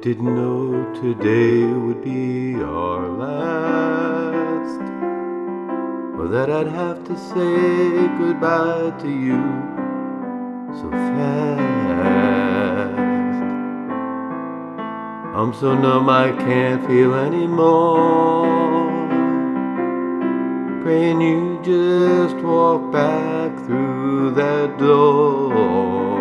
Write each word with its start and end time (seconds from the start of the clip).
didn't 0.00 0.32
know 0.32 0.94
today 0.94 1.64
would 1.64 2.04
be 2.04 2.54
our 2.54 3.08
last, 3.08 4.80
or 6.16 6.28
that 6.28 6.48
I'd 6.48 6.68
have 6.68 7.02
to 7.04 7.18
say 7.18 8.06
goodbye 8.16 8.92
to 9.00 9.08
you 9.08 9.42
so 10.80 10.88
fast. 10.90 11.68
I'm 15.34 15.52
so 15.52 15.74
numb 15.74 16.08
I 16.08 16.30
can't 16.30 16.86
feel 16.86 17.14
anymore. 17.14 18.46
Praying 20.84 21.20
you 21.20 21.58
just 21.64 22.36
walk 22.44 22.92
back 22.92 23.52
through 23.66 24.30
that 24.34 24.78
door 24.78 26.17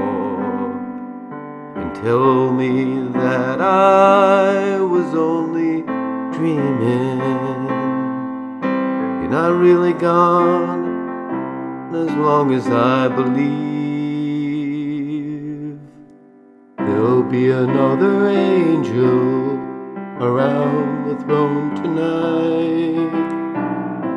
tell 2.04 2.52
me 2.54 3.10
that 3.14 3.60
I 3.60 4.80
was 4.80 5.16
only 5.16 5.82
dreaming. 6.38 7.68
You're 9.20 9.32
not 9.32 9.54
really 9.56 9.94
gone 9.94 10.86
as 11.96 12.12
long 12.16 12.54
as 12.54 12.68
I 12.68 13.08
believe. 13.08 13.58
There'll 16.78 17.24
be 17.24 17.50
another 17.50 18.28
angel 18.30 19.58
around 20.22 21.10
the 21.10 21.16
throne 21.24 21.76
tonight. 21.76 23.12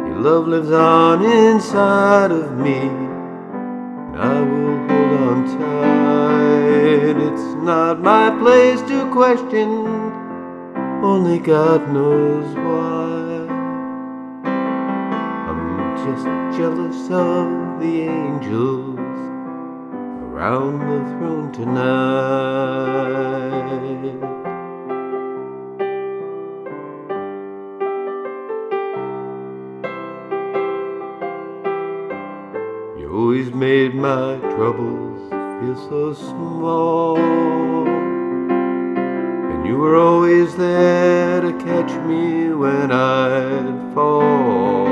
Your 0.07 0.21
love 0.21 0.49
lives 0.49 0.71
on 0.71 1.25
inside 1.25 2.31
of 2.31 2.59
me, 2.59 2.77
and 2.77 4.17
I 4.17 4.41
will 4.43 4.79
hold 4.87 5.13
on 5.29 5.59
tight. 5.59 5.90
Not 7.71 8.03
my 8.03 8.31
place 8.41 8.83
to 8.91 9.09
question, 9.13 9.71
only 11.05 11.39
God 11.39 11.89
knows 11.93 12.49
why. 12.67 13.47
I'm 15.49 15.95
just 16.05 16.27
jealous 16.59 17.03
of 17.11 17.79
the 17.79 17.95
angels 18.19 18.99
around 20.27 20.81
the 20.81 21.01
throne 21.11 21.53
tonight. 21.53 22.01
You 32.99 33.07
always 33.15 33.53
made 33.53 33.95
my 33.95 34.39
troubles 34.57 35.40
feel 35.61 35.77
so 35.77 36.13
small. 36.15 37.19
And 38.49 39.67
you 39.67 39.77
were 39.77 39.97
always 39.97 40.57
there 40.57 41.41
to 41.43 41.53
catch 41.53 41.93
me 42.07 42.49
when 42.49 42.91
I'd 42.91 43.93
fall. 43.93 44.87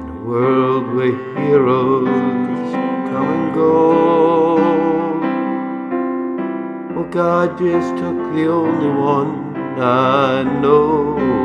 In 0.00 0.08
a 0.08 0.20
world 0.24 0.94
where 0.94 1.12
heroes 1.44 2.72
come 3.10 3.28
and 3.36 3.54
go. 3.54 4.56
Well, 6.94 7.10
God 7.10 7.58
just 7.58 7.96
took 7.98 8.16
the 8.34 8.46
only 8.48 8.88
one 8.88 9.54
I 9.78 10.42
know. 10.42 11.39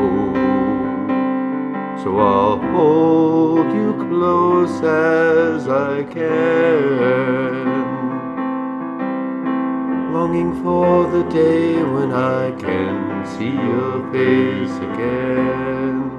So 2.06 2.20
I'll 2.20 2.60
hold 2.60 3.74
you 3.74 3.94
close 4.08 4.80
as 4.84 5.68
I 5.68 6.04
can. 6.04 7.56
Longing 10.14 10.54
for 10.62 11.10
the 11.10 11.24
day 11.32 11.82
when 11.82 12.12
I 12.12 12.52
can 12.62 13.26
see 13.26 13.56
your 13.56 14.04
face 14.14 14.78
again. 14.92 16.12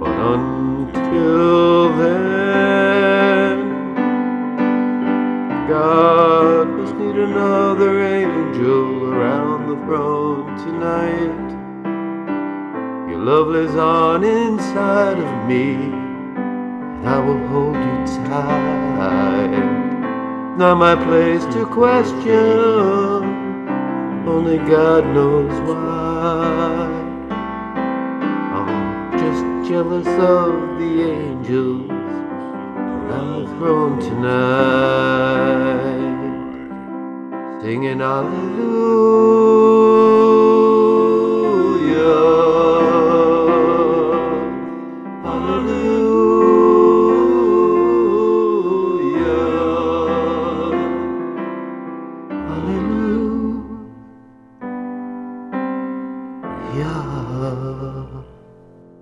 But 0.00 0.10
until 0.34 1.96
then, 1.96 3.58
God 5.68 6.68
must 6.68 6.96
need 6.96 7.14
another 7.14 8.02
angel 8.02 9.04
around 9.14 9.68
the 9.68 9.76
throne 9.86 10.58
tonight. 10.58 11.69
Love 13.20 13.48
lives 13.48 13.74
on 13.76 14.24
inside 14.24 15.18
of 15.18 15.46
me, 15.46 15.74
and 15.74 17.06
I 17.06 17.18
will 17.18 17.46
hold 17.48 17.76
you 17.76 18.06
tight. 18.24 19.50
Not 20.56 20.76
my 20.76 20.94
place 21.04 21.44
to 21.54 21.66
question, 21.66 22.32
only 24.26 24.56
God 24.56 25.04
knows 25.14 25.52
why. 25.68 26.88
I'm 28.56 29.12
just 29.18 29.44
jealous 29.70 30.06
of 30.06 30.78
the 30.78 31.02
angels 31.12 31.90
around 31.90 33.44
the 33.44 33.50
throne 33.58 34.00
tonight, 34.00 34.40
singing 37.60 37.98
Hallelujah. 37.98 39.79
Hallelujah. 56.70 58.24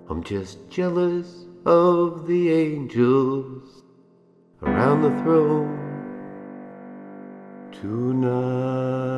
I'm 0.09 0.23
just 0.23 0.69
jealous 0.69 1.45
of 1.65 2.25
the 2.25 2.51
angels 2.51 3.83
around 4.63 5.03
the 5.03 5.11
throne 5.21 5.77
tonight. 7.71 9.09